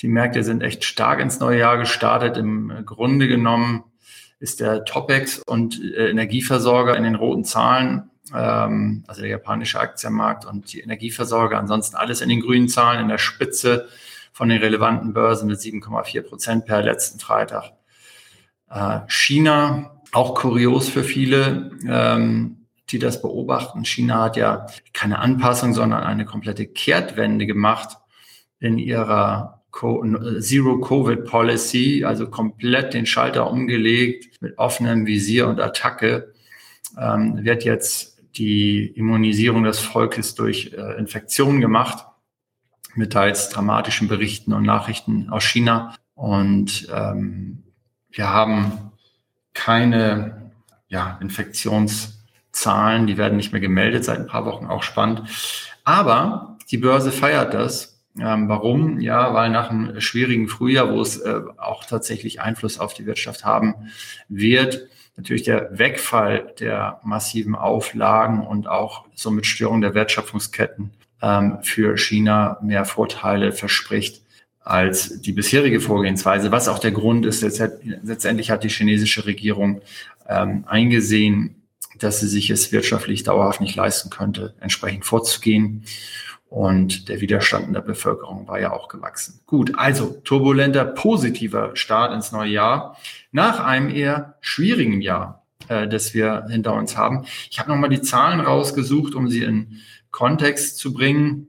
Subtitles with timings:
[0.00, 2.36] Die Märkte sind echt stark ins neue Jahr gestartet.
[2.36, 3.84] Im Grunde genommen
[4.38, 10.44] ist der Topex und äh, Energieversorger in den roten Zahlen, ähm, also der japanische Aktienmarkt
[10.44, 13.88] und die Energieversorger, ansonsten alles in den grünen Zahlen in der Spitze
[14.32, 17.72] von den relevanten Börsen mit 7,4 Prozent per letzten Freitag.
[18.70, 23.84] Äh, China, auch kurios für viele, ähm, die das beobachten.
[23.84, 27.98] China hat ja keine Anpassung, sondern eine komplette Kehrtwende gemacht
[28.60, 29.57] in ihrer
[30.40, 36.32] Zero-Covid-Policy, also komplett den Schalter umgelegt mit offenem Visier und Attacke,
[36.98, 42.04] ähm, wird jetzt die Immunisierung des Volkes durch äh, Infektionen gemacht,
[42.94, 45.94] mit teils dramatischen Berichten und Nachrichten aus China.
[46.14, 47.62] Und ähm,
[48.10, 48.90] wir haben
[49.54, 50.50] keine
[50.88, 55.22] ja, Infektionszahlen, die werden nicht mehr gemeldet seit ein paar Wochen, auch spannend.
[55.84, 59.00] Aber die Börse feiert das ähm, warum?
[59.00, 63.44] Ja, weil nach einem schwierigen Frühjahr, wo es äh, auch tatsächlich Einfluss auf die Wirtschaft
[63.44, 63.74] haben
[64.28, 70.90] wird, natürlich der Wegfall der massiven Auflagen und auch somit Störung der Wertschöpfungsketten
[71.22, 74.22] ähm, für China mehr Vorteile verspricht
[74.60, 79.80] als die bisherige Vorgehensweise, was auch der Grund ist, letztendlich hat die chinesische Regierung
[80.28, 81.62] ähm, eingesehen,
[81.98, 85.84] dass sie sich es wirtschaftlich dauerhaft nicht leisten könnte, entsprechend vorzugehen.
[86.48, 89.40] Und der Widerstand in der Bevölkerung war ja auch gewachsen.
[89.46, 92.96] Gut, also turbulenter, positiver Start ins neue Jahr
[93.32, 97.26] nach einem eher schwierigen Jahr, äh, das wir hinter uns haben.
[97.50, 101.48] Ich habe nochmal die Zahlen rausgesucht, um sie in Kontext zu bringen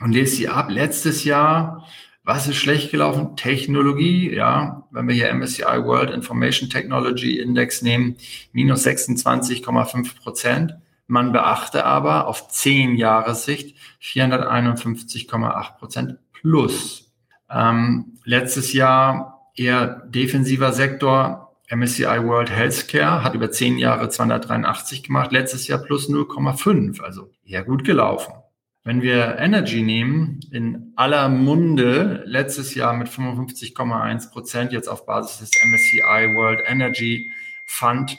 [0.00, 0.68] und lese sie ab.
[0.68, 1.86] Letztes Jahr,
[2.24, 3.36] was ist schlecht gelaufen?
[3.36, 8.16] Technologie, ja, wenn wir hier MSCI World Information Technology Index nehmen,
[8.52, 10.74] minus 26,5 Prozent.
[11.06, 17.12] Man beachte aber auf zehn Jahressicht 451,8 Prozent plus.
[17.50, 21.40] Ähm, letztes Jahr eher defensiver Sektor.
[21.70, 27.64] MSCI World Healthcare hat über zehn Jahre 283 gemacht, letztes Jahr plus 0,5, also eher
[27.64, 28.34] gut gelaufen.
[28.86, 35.38] Wenn wir Energy nehmen, in aller Munde, letztes Jahr mit 55,1 Prozent, jetzt auf Basis
[35.38, 37.30] des MSCI World Energy
[37.64, 38.18] Fund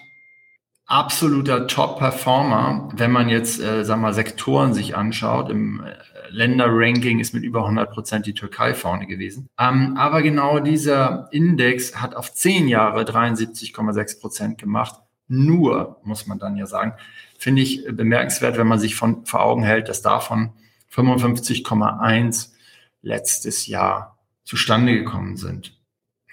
[0.85, 5.49] absoluter Top-Performer, wenn man jetzt, äh, wir mal, Sektoren sich anschaut.
[5.49, 5.93] Im äh,
[6.29, 9.47] Länderranking ist mit über 100 Prozent die Türkei vorne gewesen.
[9.59, 14.99] Ähm, aber genau dieser Index hat auf zehn Jahre 73,6 Prozent gemacht.
[15.27, 16.93] Nur, muss man dann ja sagen,
[17.37, 20.53] finde ich bemerkenswert, wenn man sich von, vor Augen hält, dass davon
[20.93, 22.51] 55,1
[23.01, 25.75] letztes Jahr zustande gekommen sind.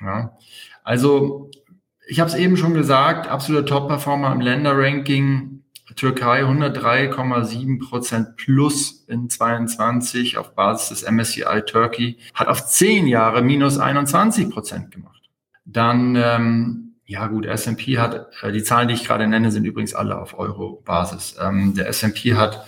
[0.01, 0.37] Ja.
[0.85, 1.51] Also
[2.13, 5.63] ich habe es eben schon gesagt, absoluter Top-Performer im Länderranking.
[5.97, 13.41] Türkei 103,7 Prozent plus in 22 auf Basis des MSCI Turkey, hat auf zehn Jahre
[13.41, 15.23] minus 21 Prozent gemacht.
[15.65, 19.95] Dann, ähm, ja gut, S&P hat, äh, die Zahlen, die ich gerade nenne, sind übrigens
[19.95, 21.37] alle auf Euro-Basis.
[21.41, 22.67] Ähm, der S&P hat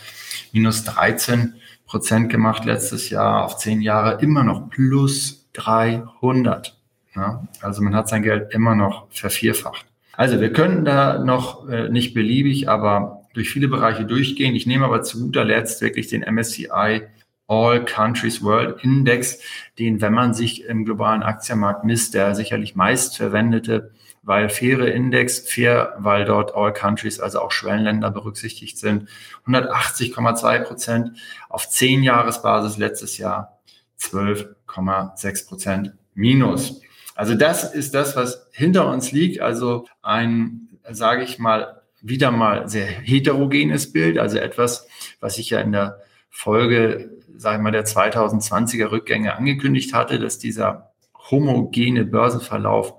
[0.53, 1.55] minus 13
[1.85, 6.79] Prozent gemacht letztes Jahr, auf zehn Jahre immer noch plus 300.
[7.15, 7.47] Ja?
[7.61, 9.87] Also man hat sein Geld immer noch vervierfacht.
[10.17, 14.55] Also wir könnten da noch äh, nicht beliebig, aber durch viele Bereiche durchgehen.
[14.55, 17.03] Ich nehme aber zu guter Letzt wirklich den MSCI
[17.47, 19.39] All Countries World Index,
[19.79, 23.91] den, wenn man sich im globalen Aktienmarkt misst, der sicherlich meist verwendete,
[24.23, 29.09] weil faire Index, fair, weil dort All Countries, also auch Schwellenländer berücksichtigt sind,
[29.47, 31.11] 180,2 Prozent
[31.51, 33.59] auf 10 Jahresbasis letztes Jahr
[34.01, 36.81] 12,6 Prozent minus.
[37.15, 39.41] Also das ist das, was hinter uns liegt.
[39.41, 44.19] Also ein, sage ich mal, wieder mal sehr heterogenes Bild.
[44.19, 44.87] Also etwas,
[45.21, 50.39] was ich ja in der Folge, sage ich mal, der 2020er Rückgänge angekündigt hatte, dass
[50.39, 50.93] dieser
[51.31, 52.95] homogene Börsenverlauf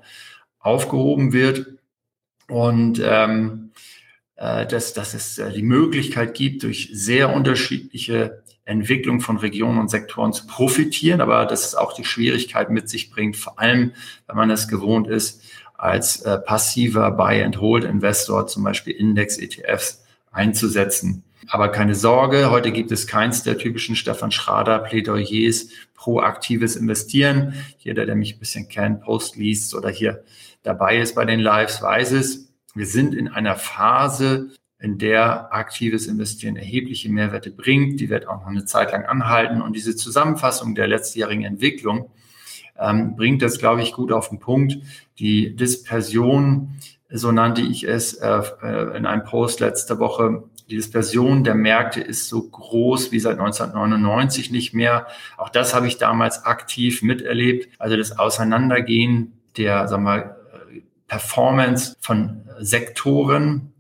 [0.59, 1.67] aufgehoben wird
[2.47, 3.71] und ähm,
[4.37, 9.89] äh, dass, dass es äh, die Möglichkeit gibt, durch sehr unterschiedliche Entwicklung von Regionen und
[9.89, 13.93] Sektoren zu profitieren, aber dass es auch die Schwierigkeit mit sich bringt, vor allem
[14.27, 15.43] wenn man es gewohnt ist,
[15.75, 21.23] als äh, passiver Buy-and-Hold-Investor zum Beispiel Index-ETFs einzusetzen.
[21.47, 27.53] Aber keine Sorge, heute gibt es keins der typischen Stefan Schrader Plädoyers proaktives Investieren.
[27.77, 30.23] Jeder, der mich ein bisschen kennt, Post liest oder hier
[30.63, 32.47] dabei ist bei den Lives, weiß es.
[32.75, 34.49] Wir sind in einer Phase
[34.79, 38.01] in der aktives Investieren erhebliche Mehrwerte bringt.
[38.01, 39.61] Die wird auch noch eine Zeit lang anhalten.
[39.61, 42.11] Und diese Zusammenfassung der letztjährigen Entwicklung
[42.77, 44.77] ähm, bringt das, glaube ich, gut auf den Punkt.
[45.19, 46.75] Die Dispersion,
[47.09, 52.01] so nannte ich es äh, äh in einem Post letzte Woche, die Dispersion der Märkte
[52.01, 55.07] ist so groß wie seit 1999 nicht mehr.
[55.37, 57.69] Auch das habe ich damals aktiv miterlebt.
[57.79, 60.34] Also das Auseinandergehen der, sagen wir mal,
[61.07, 63.73] Performance von Sektoren,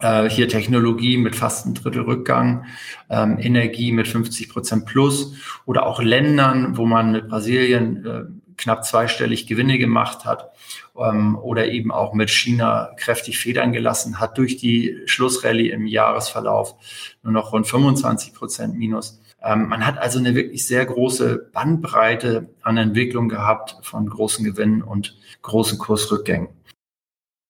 [0.00, 2.64] äh, hier Technologie mit fast ein Drittel Rückgang,
[3.10, 8.24] ähm, Energie mit 50 Prozent plus oder auch Ländern, wo man mit Brasilien äh,
[8.66, 10.50] knapp zweistellig Gewinne gemacht hat
[10.98, 16.74] ähm, oder eben auch mit China kräftig Federn gelassen hat durch die Schlussrallye im Jahresverlauf
[17.22, 19.20] nur noch rund 25 Prozent minus.
[19.40, 24.82] Ähm, man hat also eine wirklich sehr große Bandbreite an Entwicklung gehabt von großen Gewinnen
[24.82, 26.48] und großen Kursrückgängen.